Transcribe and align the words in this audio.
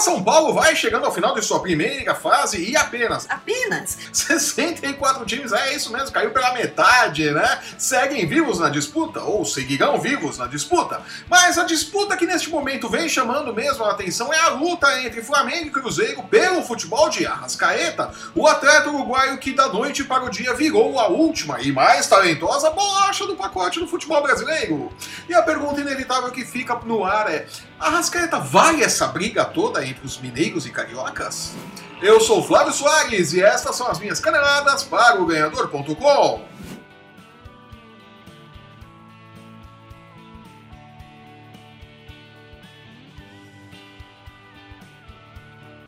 São 0.00 0.22
Paulo 0.22 0.52
vai 0.52 0.74
chegando 0.74 1.04
ao 1.06 1.12
final 1.12 1.34
de 1.34 1.42
sua 1.42 1.60
primeira 1.60 2.14
fase 2.14 2.62
e 2.62 2.76
apenas 2.76 3.26
Apenas? 3.28 3.96
64 4.12 5.24
times, 5.24 5.52
é 5.52 5.74
isso 5.74 5.92
mesmo, 5.92 6.10
caiu 6.12 6.30
pela 6.30 6.52
metade, 6.52 7.30
né? 7.30 7.60
Seguem 7.78 8.26
vivos 8.26 8.58
na 8.58 8.68
disputa, 8.68 9.20
ou 9.22 9.44
seguirão 9.44 10.00
vivos 10.00 10.38
na 10.38 10.46
disputa. 10.46 11.00
Mas 11.28 11.58
a 11.58 11.64
disputa 11.64 12.16
que 12.16 12.26
neste 12.26 12.50
momento 12.50 12.88
vem 12.88 13.08
chamando 13.08 13.54
mesmo 13.54 13.84
a 13.84 13.92
atenção 13.92 14.32
é 14.32 14.38
a 14.38 14.48
luta 14.48 15.00
entre 15.00 15.22
Flamengo 15.22 15.66
e 15.66 15.70
Cruzeiro 15.70 16.22
pelo 16.24 16.62
futebol 16.62 17.08
de 17.08 17.26
Arrascaeta, 17.26 18.10
o 18.34 18.46
atleta 18.46 18.88
uruguaio 18.88 19.38
que 19.38 19.52
da 19.52 19.68
noite 19.68 20.04
para 20.04 20.24
o 20.24 20.30
dia 20.30 20.54
virou 20.54 20.98
a 20.98 21.08
última 21.08 21.60
e 21.60 21.72
mais 21.72 22.06
talentosa 22.06 22.70
bolacha 22.70 23.26
do 23.26 23.36
pacote 23.36 23.80
do 23.80 23.88
futebol 23.88 24.22
brasileiro. 24.22 24.92
E 25.28 25.34
a 25.34 25.42
pergunta 25.42 25.80
inevitável 25.80 26.30
que 26.30 26.44
fica 26.44 26.74
no 26.84 27.04
ar 27.04 27.30
é: 27.30 27.46
Arrascaeta 27.78 28.38
vai 28.38 28.82
essa 28.82 29.06
briga 29.06 29.44
toda 29.44 29.84
entre 29.90 30.06
os 30.06 30.18
mineiros 30.18 30.66
e 30.66 30.70
cariocas? 30.70 31.54
Eu 32.00 32.20
sou 32.20 32.42
Flávio 32.42 32.72
Soares 32.72 33.32
e 33.32 33.42
estas 33.42 33.76
são 33.76 33.88
as 33.88 33.98
minhas 33.98 34.20
caneladas 34.20 34.84
para 34.84 35.20
o 35.20 35.26
ganhador.com. 35.26 36.50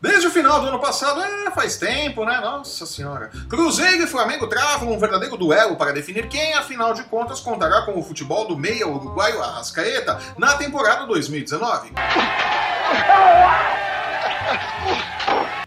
Desde 0.03 0.27
o 0.27 0.31
final 0.31 0.59
do 0.59 0.67
ano 0.67 0.79
passado, 0.79 1.21
é, 1.21 1.49
faz 1.51 1.77
tempo, 1.77 2.25
né? 2.25 2.37
Nossa 2.41 2.85
senhora. 2.85 3.31
Cruzeiro 3.49 4.03
e 4.03 4.07
Flamengo 4.07 4.47
travam 4.47 4.91
um 4.91 4.99
verdadeiro 4.99 5.37
duelo 5.37 5.77
para 5.77 5.93
definir 5.93 6.27
quem, 6.27 6.53
afinal 6.55 6.93
de 6.93 7.03
contas, 7.03 7.39
contará 7.39 7.83
com 7.83 7.97
o 7.97 8.03
futebol 8.03 8.45
do 8.45 8.57
meia 8.57 8.85
uruguaio 8.85 9.41
Arrascaeta 9.41 10.19
na 10.37 10.57
temporada 10.57 11.05
2019. 11.05 11.93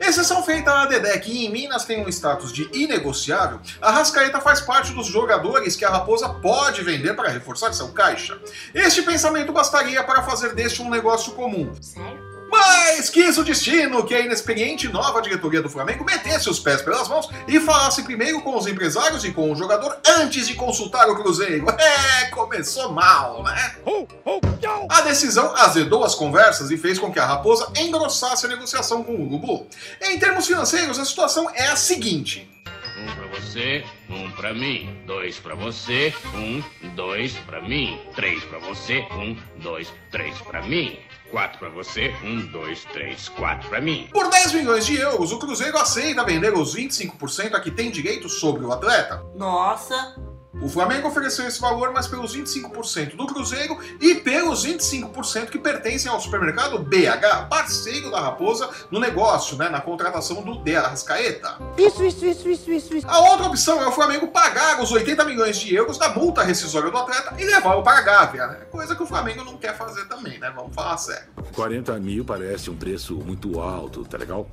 Exceção 0.01 0.43
feita 0.43 0.71
a 0.71 0.87
Dedé, 0.87 1.19
que 1.19 1.45
em 1.45 1.51
Minas 1.51 1.85
tem 1.85 2.05
um 2.05 2.09
status 2.09 2.53
de 2.53 2.69
inegociável, 2.73 3.61
a 3.83 3.91
Rascaeta 3.91 4.41
faz 4.41 4.61
parte 4.61 4.93
dos 4.93 5.07
jogadores 5.07 5.75
que 5.75 5.85
a 5.85 5.91
Raposa 5.91 6.29
pode 6.29 6.83
vender 6.83 7.15
para 7.15 7.29
reforçar 7.29 7.73
seu 7.73 7.89
caixa. 7.89 8.39
Este 8.73 9.03
pensamento 9.03 9.53
bastaria 9.53 10.03
para 10.05 10.23
fazer 10.23 10.55
deste 10.55 10.81
um 10.81 10.89
negócio 10.89 11.33
comum. 11.33 11.75
Sério? 11.81 12.26
Mas 12.57 13.11
quis 13.11 13.37
o 13.37 13.45
destino 13.45 14.05
que 14.07 14.15
a 14.15 14.21
inexperiente 14.21 14.89
nova 14.89 15.21
diretoria 15.21 15.61
do 15.61 15.69
Flamengo 15.69 16.05
metesse 16.05 16.49
os 16.49 16.59
pés 16.59 16.81
pelas 16.81 17.07
mãos 17.07 17.29
e 17.47 17.61
falasse 17.61 18.03
primeiro 18.03 18.41
com 18.41 18.57
os 18.57 18.67
empresários 18.67 19.25
e 19.25 19.33
com 19.33 19.53
o 19.53 19.55
jogador 19.55 19.99
antes 20.19 20.49
de 20.49 20.55
consultar 20.55 21.09
o 21.11 21.17
Cruzeiro. 21.17 21.67
É, 21.71 22.31
começou 22.31 22.91
mal, 22.93 23.43
né? 23.43 23.77
A 24.89 25.01
decisão 25.03 25.55
azedou 25.55 26.03
as 26.03 26.15
conversas 26.15 26.71
e 26.71 26.79
fez 26.79 26.99
com 26.99 27.13
que 27.13 27.19
a 27.19 27.27
Raposa 27.27 27.71
engrossasse 27.77 28.47
a 28.47 28.49
negociação 28.49 29.05
com 29.05 29.13
o 29.13 29.27
Urubu. 29.27 29.67
Em 30.01 30.19
termos 30.19 30.47
financeiros, 30.47 30.99
a 30.99 31.05
situação 31.05 31.51
é 31.55 31.67
a 31.67 31.77
seguinte. 31.77 32.56
Um 33.37 33.39
pra 33.39 33.41
você, 33.41 33.85
um 34.09 34.31
pra 34.31 34.55
mim. 34.55 35.03
Dois 35.07 35.39
pra 35.39 35.55
você, 35.55 36.15
um, 36.35 36.63
dois 36.95 37.35
pra 37.41 37.61
mim. 37.61 38.01
Três 38.15 38.43
pra 38.45 38.59
você, 38.59 39.07
um, 39.13 39.37
dois, 39.61 39.93
três 40.11 40.39
pra 40.41 40.63
mim. 40.63 40.99
Quatro 41.31 41.59
pra 41.59 41.69
você, 41.69 42.15
um, 42.25 42.47
dois, 42.47 42.85
três, 42.87 43.29
quatro 43.29 43.69
pra 43.69 43.81
mim. 43.81 44.09
Por 44.11 44.31
10 44.31 44.55
milhões 44.55 44.87
de 44.87 44.97
euros, 44.97 45.33
o 45.33 45.39
Cruzeiro 45.39 45.77
aceita 45.77 46.25
vender 46.25 46.55
os 46.55 46.75
25% 46.75 47.55
a 47.55 47.61
que 47.61 47.71
tem 47.71 47.91
direito 47.91 48.29
sobre 48.29 48.65
o 48.65 48.73
atleta. 48.73 49.23
Nossa. 49.35 50.17
O 50.61 50.69
Flamengo 50.69 51.09
ofereceu 51.09 51.47
esse 51.47 51.61
valor, 51.61 51.93
mas 51.93 52.07
pelos 52.07 52.35
25% 52.35 53.15
do 53.15 53.27
Cruzeiro 53.27 53.79
e 54.01 54.15
pelos 54.15 54.67
25% 54.67 55.51
que 55.51 55.59
pertencem 55.59 56.11
ao 56.11 56.19
supermercado 56.19 56.79
BH, 56.79 57.49
parceiro 57.49 58.11
da 58.11 58.21
Raposa 58.21 58.69
no 58.91 58.99
negócio, 58.99 59.57
né, 59.59 59.69
na 59.69 59.81
contratação 59.81 60.43
do 60.43 60.59
De 60.63 60.75
Arrascaeta. 60.75 61.59
Isso, 61.77 62.03
isso, 62.03 62.25
isso, 62.25 62.49
isso, 62.49 62.71
isso, 62.71 62.97
isso. 62.97 63.07
A 63.09 63.19
outra 63.31 63.47
opção 63.47 63.83
é 63.83 63.87
o 63.87 63.93
Flamengo 63.93 64.29
pagar 64.29 64.83
os 64.83 64.91
80 64.91 65.25
milhões 65.25 65.59
de 65.59 65.75
euros 65.75 65.99
da 65.99 66.09
multa 66.09 66.43
rescisória 66.43 66.91
do 66.91 66.97
atleta 66.97 67.35
e 67.39 67.45
levá-lo 67.45 67.83
para 67.83 67.99
a 67.99 68.03
Gávea, 68.03 68.47
né? 68.47 68.55
Coisa 68.71 68.97
que 68.97 69.03
o 69.03 69.07
Flamengo 69.07 69.45
não 69.45 69.59
quer 69.59 69.77
fazer 69.77 70.07
também, 70.07 70.39
né? 70.39 70.51
Vamos 70.57 70.75
falar 70.75 70.97
sério. 70.97 71.29
40 71.55 71.99
mil 72.01 72.25
parece 72.25 72.71
um 72.71 72.77
preço 72.77 73.15
muito 73.17 73.61
alto, 73.61 74.05
tá 74.05 74.17
legal? 74.17 74.49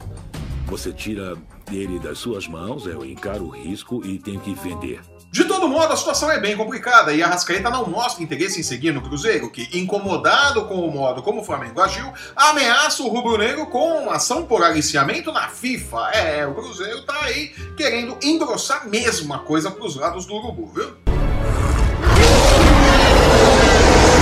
Você 0.67 0.91
tira 0.91 1.37
ele 1.71 1.99
das 1.99 2.17
suas 2.17 2.47
mãos, 2.47 2.85
eu 2.85 3.05
encaro 3.05 3.45
o 3.45 3.49
risco 3.49 4.01
e 4.05 4.17
tenho 4.17 4.39
que 4.39 4.53
vender. 4.53 5.01
De 5.33 5.45
todo 5.45 5.67
modo, 5.67 5.91
a 5.91 5.97
situação 5.97 6.29
é 6.29 6.39
bem 6.39 6.55
complicada 6.55 7.11
e 7.11 7.23
a 7.23 7.27
Rascaeta 7.27 7.67
não 7.71 7.87
mostra 7.87 8.23
interesse 8.23 8.59
em 8.59 8.63
seguir 8.63 8.91
no 8.91 9.01
Cruzeiro, 9.01 9.49
que, 9.49 9.67
incomodado 9.75 10.65
com 10.65 10.75
o 10.87 10.91
modo 10.91 11.23
como 11.23 11.41
o 11.41 11.43
Flamengo 11.43 11.81
agiu, 11.81 12.13
ameaça 12.35 13.01
o 13.01 13.07
rubro-negro 13.07 13.65
com 13.65 14.11
ação 14.11 14.45
por 14.45 14.63
aliciamento 14.63 15.31
na 15.31 15.49
FIFA. 15.49 16.11
É, 16.11 16.45
o 16.45 16.53
Cruzeiro 16.53 17.01
tá 17.01 17.19
aí 17.23 17.47
querendo 17.75 18.15
engrossar 18.21 18.87
mesmo 18.87 19.33
a 19.33 19.39
coisa 19.39 19.71
pros 19.71 19.95
lados 19.95 20.27
do 20.27 20.35
Urubu, 20.35 20.67
viu? 20.67 20.97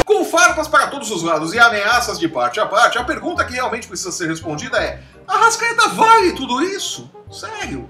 Com 0.05 0.23
farpas 0.23 0.69
para 0.69 0.87
todos 0.87 1.11
os 1.11 1.23
lados 1.23 1.53
e 1.53 1.59
ameaças 1.59 2.17
de 2.17 2.29
parte 2.29 2.57
a 2.61 2.65
parte, 2.65 2.97
a 2.97 3.03
pergunta 3.03 3.43
que 3.43 3.51
realmente 3.51 3.85
precisa 3.85 4.13
ser 4.13 4.29
respondida 4.29 4.81
é: 4.81 5.03
a 5.27 5.39
Rascaeta 5.39 5.89
vale 5.89 6.31
tudo 6.31 6.63
isso? 6.63 7.11
Sério? 7.29 7.89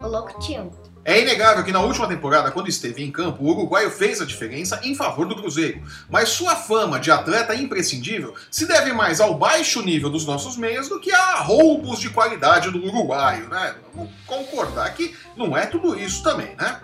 O 0.00 0.08
louco 0.08 0.36
tio. 0.40 0.91
É 1.04 1.20
inegável 1.20 1.64
que 1.64 1.72
na 1.72 1.80
última 1.80 2.06
temporada, 2.06 2.52
quando 2.52 2.68
esteve 2.68 3.02
em 3.02 3.10
campo, 3.10 3.42
o 3.42 3.48
uruguaio 3.48 3.90
fez 3.90 4.20
a 4.20 4.24
diferença 4.24 4.80
em 4.84 4.94
favor 4.94 5.26
do 5.26 5.34
Cruzeiro. 5.34 5.82
Mas 6.08 6.28
sua 6.28 6.54
fama 6.54 7.00
de 7.00 7.10
atleta 7.10 7.56
imprescindível 7.56 8.34
se 8.48 8.66
deve 8.68 8.92
mais 8.92 9.20
ao 9.20 9.34
baixo 9.34 9.82
nível 9.82 10.08
dos 10.08 10.24
nossos 10.24 10.56
meios 10.56 10.88
do 10.88 11.00
que 11.00 11.10
a 11.10 11.40
roubos 11.40 11.98
de 11.98 12.08
qualidade 12.08 12.70
do 12.70 12.86
uruguaio, 12.86 13.48
né? 13.48 13.74
Vamos 13.92 14.12
concordar 14.26 14.94
que 14.94 15.14
não 15.36 15.56
é 15.56 15.66
tudo 15.66 15.98
isso 15.98 16.22
também, 16.22 16.54
né? 16.56 16.80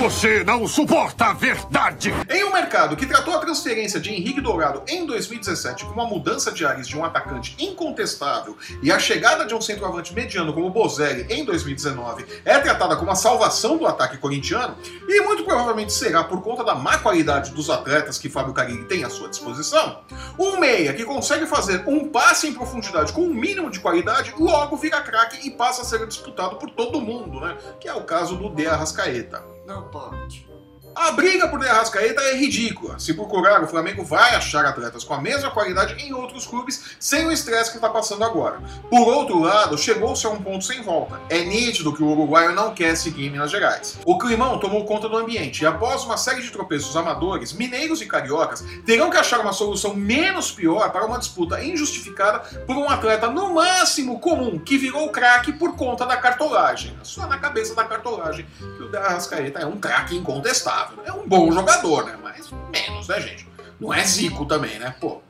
Você 0.00 0.42
não 0.42 0.66
suporta 0.66 1.26
a 1.26 1.32
verdade! 1.32 2.12
Em 2.28 2.44
um 2.44 2.52
mercado 2.52 2.96
que 2.96 3.06
tratou 3.06 3.34
a 3.34 3.38
transferência 3.38 4.00
de 4.00 4.10
Henrique 4.10 4.40
Dourado 4.40 4.82
em 4.88 5.06
2017 5.06 5.84
como 5.84 5.94
uma 5.94 6.06
mudança 6.06 6.50
de 6.50 6.66
ares 6.66 6.88
de 6.88 6.96
um 6.96 7.04
atacante 7.04 7.54
incontestável 7.58 8.56
e 8.82 8.90
a 8.90 8.98
chegada 8.98 9.46
de 9.46 9.54
um 9.54 9.60
centroavante 9.60 10.12
mediano 10.12 10.52
como 10.52 10.68
Bozelli 10.68 11.26
em 11.30 11.44
2019 11.44 12.26
é 12.44 12.58
tratada 12.58 12.96
como 12.96 13.10
a 13.10 13.14
salvação 13.14 13.51
do 13.78 13.86
ataque 13.86 14.18
corintiano, 14.18 14.76
e 15.06 15.20
muito 15.22 15.44
provavelmente 15.44 15.92
será 15.92 16.24
por 16.24 16.42
conta 16.42 16.64
da 16.64 16.74
má 16.74 16.98
qualidade 16.98 17.50
dos 17.52 17.68
atletas 17.70 18.18
que 18.18 18.28
Fábio 18.28 18.54
Carilli 18.54 18.84
tem 18.84 19.04
à 19.04 19.10
sua 19.10 19.28
disposição, 19.28 20.00
um 20.38 20.58
meia 20.58 20.92
que 20.92 21.04
consegue 21.04 21.46
fazer 21.46 21.84
um 21.86 22.08
passe 22.08 22.46
em 22.48 22.54
profundidade 22.54 23.12
com 23.12 23.22
um 23.22 23.34
mínimo 23.34 23.70
de 23.70 23.80
qualidade 23.80 24.34
logo 24.38 24.76
vira 24.76 25.00
craque 25.00 25.46
e 25.46 25.50
passa 25.50 25.82
a 25.82 25.84
ser 25.84 26.06
disputado 26.06 26.56
por 26.56 26.70
todo 26.70 27.00
mundo, 27.00 27.40
né? 27.40 27.56
Que 27.80 27.88
é 27.88 27.94
o 27.94 28.04
caso 28.04 28.36
do 28.36 28.48
De 28.50 28.66
Arrascaeta. 28.66 29.44
Não 29.66 29.88
pode. 29.88 30.51
A 30.94 31.10
briga 31.12 31.48
por 31.48 31.58
De 31.58 31.66
Arrascaeta 31.66 32.20
é 32.20 32.36
ridícula. 32.36 32.98
Se 32.98 33.14
procurar, 33.14 33.62
o 33.62 33.66
Flamengo 33.66 34.04
vai 34.04 34.34
achar 34.34 34.64
atletas 34.66 35.02
com 35.02 35.14
a 35.14 35.20
mesma 35.20 35.50
qualidade 35.50 35.94
em 35.94 36.12
outros 36.12 36.46
clubes 36.46 36.96
sem 37.00 37.24
o 37.24 37.32
estresse 37.32 37.70
que 37.70 37.78
está 37.78 37.88
passando 37.88 38.24
agora. 38.24 38.60
Por 38.90 39.08
outro 39.08 39.40
lado, 39.40 39.78
chegou-se 39.78 40.26
a 40.26 40.30
um 40.30 40.42
ponto 40.42 40.64
sem 40.64 40.82
volta. 40.82 41.18
É 41.30 41.42
nítido 41.44 41.94
que 41.94 42.02
o 42.02 42.08
uruguaio 42.08 42.52
não 42.52 42.74
quer 42.74 42.94
seguir 42.94 43.26
em 43.26 43.30
Minas 43.30 43.50
Gerais. 43.50 43.98
O 44.04 44.18
climão 44.18 44.58
tomou 44.58 44.84
conta 44.84 45.08
do 45.08 45.16
ambiente 45.16 45.62
e 45.62 45.66
após 45.66 46.04
uma 46.04 46.18
série 46.18 46.42
de 46.42 46.50
tropeços 46.50 46.94
amadores, 46.94 47.54
mineiros 47.54 48.02
e 48.02 48.06
cariocas 48.06 48.62
terão 48.84 49.10
que 49.10 49.16
achar 49.16 49.40
uma 49.40 49.52
solução 49.52 49.94
menos 49.94 50.52
pior 50.52 50.90
para 50.90 51.06
uma 51.06 51.18
disputa 51.18 51.62
injustificada 51.64 52.40
por 52.66 52.76
um 52.76 52.88
atleta 52.88 53.28
no 53.28 53.54
máximo 53.54 54.20
comum 54.20 54.58
que 54.58 54.76
virou 54.76 55.08
craque 55.08 55.52
por 55.52 55.74
conta 55.74 56.04
da 56.04 56.18
cartolagem. 56.18 56.94
Só 57.02 57.26
na 57.26 57.38
cabeça 57.38 57.74
da 57.74 57.84
cartolagem 57.84 58.46
que 58.58 58.82
o 58.82 58.90
De 58.90 58.96
Arrascaeta 58.98 59.60
é 59.60 59.66
um 59.66 59.80
craque 59.80 60.16
incontestável. 60.16 60.81
É 61.04 61.12
um 61.12 61.26
bom 61.26 61.50
jogador, 61.52 62.04
né? 62.06 62.18
Mas 62.22 62.50
menos, 62.70 63.08
né, 63.08 63.20
gente? 63.20 63.48
Não 63.80 63.92
é 63.92 64.04
Zico 64.04 64.46
também, 64.46 64.78
né? 64.78 64.94
Pô. 65.00 65.20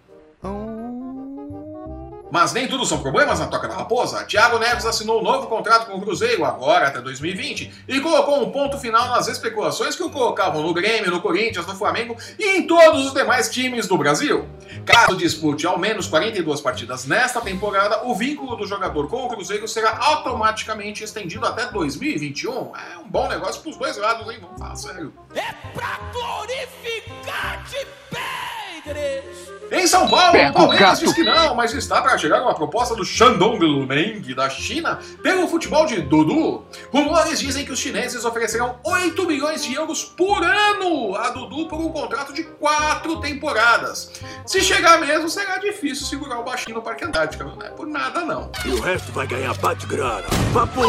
Mas 2.33 2.55
nem 2.55 2.67
tudo 2.67 2.87
são 2.87 3.03
problemas 3.03 3.41
na 3.41 3.47
Toca 3.47 3.69
da 3.69 3.75
Raposa. 3.75 4.25
Thiago 4.25 4.59
Neves 4.59 4.87
assinou 4.87 5.21
um 5.21 5.23
novo 5.23 5.49
contrato 5.49 5.87
com 5.87 5.99
o 5.99 6.01
Cruzeiro, 6.01 6.47
agora 6.47 6.87
até 6.87 6.99
2020, 6.99 7.85
e 7.87 8.01
colocou 8.01 8.43
um 8.43 8.51
ponto 8.51 8.79
final 8.79 9.07
nas 9.11 9.29
especulações 9.29 9.95
que 9.95 10.03
o 10.03 10.09
colocavam 10.09 10.63
no 10.63 10.73
Grêmio, 10.73 11.11
no 11.11 11.21
Corinthians, 11.21 11.67
no 11.67 11.77
Flamengo 11.77 12.17
e 12.39 12.57
em 12.57 12.67
todos 12.67 13.05
os 13.05 13.13
demais 13.13 13.51
times 13.51 13.87
do 13.87 13.99
Brasil. 13.99 14.49
Caso 14.87 15.15
dispute 15.15 15.67
ao 15.67 15.79
menos 15.79 16.07
42 16.07 16.63
partidas 16.63 17.05
nesta 17.05 17.39
temporada, 17.43 18.07
o 18.07 18.15
vínculo 18.15 18.57
do 18.57 18.67
jogador 18.67 19.09
com 19.09 19.27
o 19.27 19.29
Cruzeiro 19.29 19.69
será 19.69 19.99
automaticamente 20.01 21.05
estendido 21.05 21.45
até 21.45 21.67
2021. 21.67 22.75
É 22.75 22.99
um 22.99 23.11
bom 23.11 23.29
negócio 23.29 23.61
pros 23.61 23.77
dois 23.77 23.99
lados, 23.99 24.27
hein? 24.33 24.39
Vamos 24.41 24.59
falar 24.59 24.77
sério. 24.77 25.13
É 25.35 25.53
pra 25.75 25.99
glorificar 26.11 27.63
de! 27.65 28.02
Em 29.73 29.87
São 29.87 30.07
Paulo, 30.07 30.33
Pega 30.33 30.51
o 30.51 30.53
Palmeiras 30.53 31.01
diz 31.01 31.15
que 31.15 31.23
não, 31.23 31.55
mas 31.55 31.73
está 31.73 32.03
para 32.03 32.19
chegar 32.19 32.43
uma 32.43 32.55
proposta 32.55 32.95
do 32.95 33.07
Shandong 33.07 33.59
Luneng 33.59 34.35
da 34.35 34.51
China 34.51 34.99
pelo 35.23 35.49
futebol 35.49 35.87
de 35.87 36.03
Dudu. 36.03 36.63
Rumores 36.93 37.41
dizem 37.41 37.65
que 37.65 37.73
os 37.73 37.79
chineses 37.79 38.23
oferecerão 38.23 38.79
8 38.85 39.27
milhões 39.27 39.65
de 39.65 39.73
euros 39.73 40.05
por 40.05 40.45
ano 40.45 41.17
a 41.17 41.31
Dudu 41.31 41.69
por 41.69 41.81
um 41.81 41.89
contrato 41.89 42.35
de 42.35 42.45
quatro 42.45 43.19
temporadas. 43.23 44.11
Se 44.45 44.61
chegar 44.61 45.01
mesmo, 45.01 45.31
será 45.31 45.57
difícil 45.57 46.05
segurar 46.07 46.39
o 46.41 46.45
baixinho 46.45 46.77
no 46.77 46.83
Parque 46.83 47.07
Antártica, 47.07 47.43
não 47.43 47.61
é 47.63 47.71
por 47.71 47.87
nada 47.87 48.21
não. 48.21 48.51
E 48.67 48.69
o 48.69 48.81
resto 48.81 49.11
vai 49.13 49.27
ganhar 49.27 49.55
bate-grana. 49.55 50.27
Papo! 50.53 50.83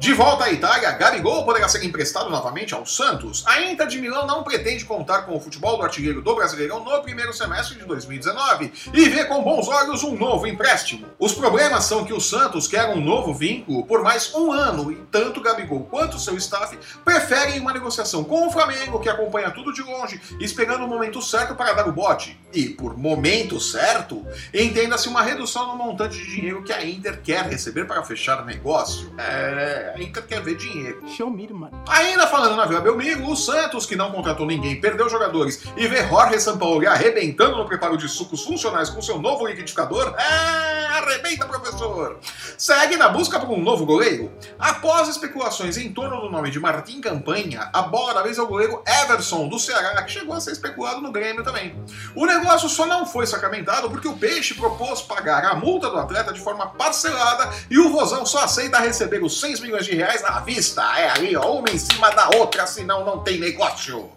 De 0.00 0.14
volta 0.14 0.44
à 0.44 0.50
Itália, 0.50 0.92
Gabigol 0.92 1.44
poderá 1.44 1.68
ser 1.68 1.84
emprestado 1.84 2.30
novamente 2.30 2.74
ao 2.74 2.86
Santos. 2.86 3.44
A 3.46 3.60
Inter 3.60 3.86
de 3.86 4.00
Milão 4.00 4.26
não 4.26 4.42
pretende 4.42 4.86
contar 4.86 5.26
com 5.26 5.36
o 5.36 5.40
futebol 5.40 5.76
do 5.76 5.82
artilheiro 5.82 6.22
do 6.22 6.34
Brasileirão 6.34 6.82
no 6.82 7.02
primeiro 7.02 7.34
semestre 7.34 7.78
de 7.78 7.84
2019 7.84 8.72
e 8.94 9.08
vê 9.10 9.26
com 9.26 9.42
bons 9.42 9.68
olhos 9.68 10.02
um 10.02 10.16
novo 10.16 10.46
empréstimo. 10.46 11.06
Os 11.18 11.34
problemas 11.34 11.84
são 11.84 12.02
que 12.02 12.14
o 12.14 12.20
Santos 12.20 12.66
quer 12.66 12.86
um 12.88 12.98
novo 12.98 13.34
vínculo 13.34 13.84
por 13.84 14.02
mais 14.02 14.34
um 14.34 14.50
ano 14.50 14.90
e 14.90 14.96
tanto 15.12 15.42
Gabigol 15.42 15.84
quanto 15.84 16.18
seu 16.18 16.34
staff 16.38 16.78
preferem 17.04 17.60
uma 17.60 17.74
negociação 17.74 18.24
com 18.24 18.46
o 18.46 18.50
Flamengo, 18.50 19.00
que 19.00 19.08
acompanha 19.10 19.50
tudo 19.50 19.70
de 19.70 19.82
longe, 19.82 20.18
esperando 20.40 20.86
o 20.86 20.88
momento 20.88 21.20
certo 21.20 21.54
para 21.54 21.74
dar 21.74 21.86
o 21.86 21.92
bote. 21.92 22.40
E 22.54 22.70
por 22.70 22.96
momento 22.96 23.60
certo, 23.60 24.26
entenda-se 24.54 25.08
uma 25.08 25.20
redução 25.20 25.66
no 25.66 25.76
montante 25.76 26.16
de 26.16 26.26
dinheiro 26.26 26.64
que 26.64 26.72
a 26.72 26.82
Inter 26.82 27.20
quer 27.20 27.44
receber 27.44 27.84
para 27.84 28.02
fechar 28.02 28.40
o 28.40 28.46
negócio. 28.46 29.12
É, 29.18 29.89
a 29.94 30.00
Inter 30.00 30.26
quer 30.26 30.42
ver 30.42 30.56
dinheiro. 30.56 31.02
Show 31.08 31.30
me, 31.30 31.48
mano. 31.48 31.82
Ainda 31.88 32.26
falando 32.26 32.56
na 32.56 32.66
Vila 32.66 32.80
Belmiro, 32.80 33.28
o 33.28 33.36
Santos, 33.36 33.86
que 33.86 33.96
não 33.96 34.12
contratou 34.12 34.46
ninguém, 34.46 34.80
perdeu 34.80 35.08
jogadores 35.08 35.62
e 35.76 35.86
vê 35.86 36.06
Jorge 36.08 36.40
Sampaoli 36.40 36.86
arrebentando 36.86 37.56
no 37.56 37.66
preparo 37.66 37.96
de 37.96 38.08
sucos 38.08 38.44
funcionais 38.44 38.90
com 38.90 39.02
seu 39.02 39.18
novo 39.18 39.46
liquidificador. 39.46 40.14
É, 40.18 40.86
arrebenta, 40.86 41.46
professor! 41.46 42.18
Segue 42.56 42.96
na 42.96 43.08
busca 43.08 43.40
por 43.40 43.50
um 43.50 43.62
novo 43.62 43.84
goleiro. 43.84 44.30
Após 44.58 45.08
especulações 45.08 45.76
em 45.76 45.92
torno 45.92 46.20
do 46.20 46.30
nome 46.30 46.50
de 46.50 46.60
Martim 46.60 47.00
Campanha, 47.00 47.70
a 47.72 47.82
bola 47.82 48.14
da 48.14 48.22
vez 48.22 48.38
é 48.38 48.42
o 48.42 48.46
goleiro 48.46 48.82
Everson, 48.86 49.48
do 49.48 49.58
Ceará, 49.58 50.02
que 50.02 50.12
chegou 50.12 50.34
a 50.34 50.40
ser 50.40 50.52
especulado 50.52 51.00
no 51.00 51.10
Grêmio 51.10 51.42
também. 51.42 51.74
O 52.14 52.26
negócio 52.26 52.68
só 52.68 52.86
não 52.86 53.06
foi 53.06 53.26
sacramentado 53.26 53.90
porque 53.90 54.08
o 54.08 54.16
Peixe 54.16 54.54
propôs 54.54 55.02
pagar 55.02 55.44
a 55.44 55.54
multa 55.54 55.88
do 55.88 55.98
atleta 55.98 56.32
de 56.32 56.40
forma 56.40 56.66
parcelada 56.66 57.50
e 57.70 57.78
o 57.78 57.90
Vozão 57.90 58.26
só 58.26 58.44
aceita 58.44 58.78
receber 58.78 59.22
os 59.22 59.40
6 59.40 59.60
milhões 59.60 59.79
de 59.84 59.94
reais 59.94 60.22
à 60.24 60.40
vista. 60.40 60.82
É 60.98 61.10
ali, 61.10 61.36
ó, 61.36 61.52
uma 61.52 61.70
em 61.70 61.78
cima 61.78 62.10
da 62.10 62.28
outra, 62.36 62.66
senão 62.66 63.04
não 63.04 63.20
tem 63.20 63.38
negócio. 63.38 64.10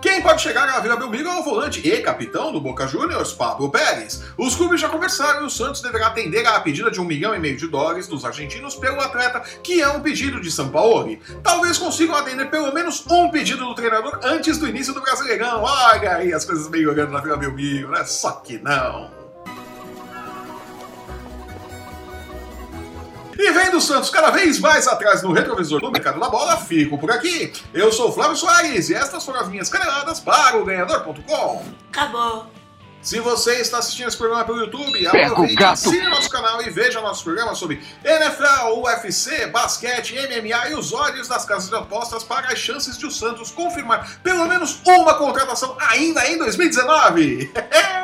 Quem 0.00 0.20
pode 0.20 0.42
chegar 0.42 0.68
à 0.68 0.80
Vila 0.80 0.96
Belmiro 0.96 1.28
é 1.28 1.38
o 1.38 1.44
volante 1.44 1.86
e 1.86 2.02
capitão 2.02 2.52
do 2.52 2.60
Boca 2.60 2.88
Juniors, 2.88 3.32
Pablo 3.32 3.70
Pérez. 3.70 4.22
Os 4.36 4.56
clubes 4.56 4.80
já 4.80 4.88
conversaram 4.88 5.42
e 5.42 5.46
o 5.46 5.50
Santos 5.50 5.80
deverá 5.80 6.08
atender 6.08 6.44
à 6.46 6.58
pedida 6.60 6.90
de 6.90 7.00
um 7.00 7.04
milhão 7.04 7.34
e 7.34 7.38
meio 7.38 7.56
de 7.56 7.68
dólares 7.68 8.08
dos 8.08 8.24
argentinos 8.24 8.74
pelo 8.74 9.00
atleta, 9.00 9.40
que 9.62 9.80
é 9.80 9.88
um 9.88 10.00
pedido 10.00 10.40
de 10.40 10.50
Sampaoli. 10.50 11.20
Talvez 11.42 11.78
consigam 11.78 12.16
atender 12.16 12.50
pelo 12.50 12.72
menos 12.72 13.04
um 13.08 13.30
pedido 13.30 13.64
do 13.64 13.74
treinador 13.74 14.18
antes 14.24 14.58
do 14.58 14.66
início 14.66 14.92
do 14.92 15.00
Brasileirão. 15.00 15.62
Olha 15.62 16.16
aí 16.16 16.32
as 16.32 16.44
coisas 16.44 16.68
melhorando 16.68 17.12
na 17.12 17.20
Vila 17.20 17.36
Belmiro, 17.36 17.90
né? 17.90 18.04
Só 18.04 18.32
que 18.32 18.58
não. 18.58 19.21
E 23.38 23.50
vendo 23.50 23.78
o 23.78 23.80
Santos 23.80 24.10
cada 24.10 24.30
vez 24.30 24.58
mais 24.58 24.86
atrás 24.86 25.22
no 25.22 25.32
retrovisor 25.32 25.80
do 25.80 25.90
mercado 25.90 26.20
da 26.20 26.28
bola, 26.28 26.56
fico 26.56 26.98
por 26.98 27.10
aqui. 27.10 27.52
Eu 27.72 27.92
sou 27.92 28.08
o 28.08 28.12
Flávio 28.12 28.36
Soares 28.36 28.90
e 28.90 28.94
estas 28.94 29.24
foram 29.24 29.40
as 29.40 29.48
minhas 29.48 29.68
caneladas 29.68 30.20
para 30.20 30.58
o 30.58 30.64
Ganhador.com. 30.64 31.64
Acabou. 31.90 32.46
Se 33.02 33.18
você 33.18 33.60
está 33.60 33.78
assistindo 33.78 34.06
esse 34.06 34.16
programa 34.16 34.44
pelo 34.44 34.60
YouTube, 34.60 35.06
aproveite, 35.08 35.64
assine 35.64 36.06
nosso 36.06 36.30
canal 36.30 36.62
e 36.62 36.70
veja 36.70 37.00
nossos 37.00 37.24
programas 37.24 37.58
sobre 37.58 37.82
NFL, 38.04 38.78
UFC, 38.78 39.48
basquete, 39.48 40.14
MMA 40.14 40.68
e 40.70 40.74
os 40.74 40.92
olhos 40.92 41.26
das 41.26 41.44
casas 41.44 41.68
de 41.68 41.74
apostas 41.74 42.22
para 42.22 42.46
as 42.52 42.58
chances 42.60 42.96
de 42.96 43.04
o 43.04 43.10
Santos 43.10 43.50
confirmar 43.50 44.20
pelo 44.22 44.46
menos 44.46 44.80
uma 44.86 45.14
contratação 45.14 45.76
ainda 45.80 46.24
em 46.28 46.38
2019. 46.38 47.50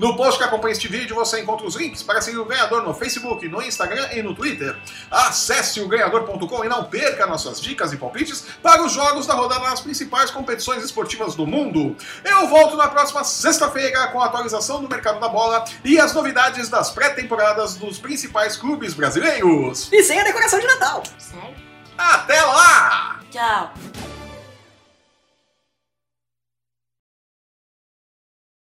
No 0.00 0.16
post 0.16 0.38
que 0.38 0.44
acompanha 0.44 0.72
este 0.72 0.88
vídeo 0.88 1.14
você 1.14 1.42
encontra 1.42 1.66
os 1.66 1.76
links 1.76 2.02
para 2.02 2.22
seguir 2.22 2.38
o 2.38 2.46
ganhador 2.46 2.82
no 2.82 2.94
Facebook, 2.94 3.46
no 3.46 3.60
Instagram 3.60 4.08
e 4.14 4.22
no 4.22 4.34
Twitter. 4.34 4.74
Acesse 5.10 5.78
o 5.78 5.86
ganhador.com 5.86 6.64
e 6.64 6.68
não 6.68 6.84
perca 6.84 7.26
nossas 7.26 7.60
dicas 7.60 7.92
e 7.92 7.98
palpites 7.98 8.46
para 8.62 8.82
os 8.82 8.92
jogos 8.92 9.26
da 9.26 9.34
rodada 9.34 9.68
nas 9.68 9.82
principais 9.82 10.30
competições 10.30 10.82
esportivas 10.82 11.34
do 11.34 11.46
mundo. 11.46 11.94
Eu 12.24 12.48
volto 12.48 12.78
na 12.78 12.88
próxima 12.88 13.22
sexta-feira 13.24 14.06
com 14.06 14.22
a 14.22 14.24
atualização 14.24 14.80
do 14.80 14.88
mercado 14.88 15.20
da 15.20 15.28
bola 15.28 15.66
e 15.84 16.00
as 16.00 16.14
novidades 16.14 16.70
das 16.70 16.90
pré-temporadas 16.90 17.74
dos 17.74 17.98
principais 17.98 18.56
clubes 18.56 18.94
brasileiros. 18.94 19.92
E 19.92 20.02
sem 20.02 20.18
a 20.18 20.24
decoração 20.24 20.58
de 20.58 20.66
Natal. 20.66 21.02
Sério? 21.18 21.54
Até 21.98 22.40
lá! 22.40 23.20
Tchau. 23.30 23.74